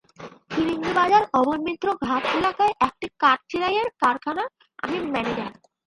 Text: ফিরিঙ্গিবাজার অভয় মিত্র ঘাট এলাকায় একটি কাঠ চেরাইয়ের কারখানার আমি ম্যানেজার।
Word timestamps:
ফিরিঙ্গিবাজার 0.51 1.23
অভয় 1.33 1.61
মিত্র 1.67 1.87
ঘাট 2.05 2.23
এলাকায় 2.39 2.73
একটি 2.87 3.07
কাঠ 3.19 3.39
চেরাইয়ের 3.49 3.89
কারখানার 4.01 4.49
আমি 4.79 4.97
ম্যানেজার। 5.13 5.51